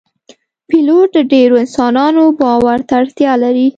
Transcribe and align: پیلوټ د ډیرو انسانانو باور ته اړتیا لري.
پیلوټ 0.67 1.09
د 1.15 1.17
ډیرو 1.31 1.55
انسانانو 1.63 2.23
باور 2.41 2.79
ته 2.87 2.93
اړتیا 3.01 3.31
لري. 3.43 3.67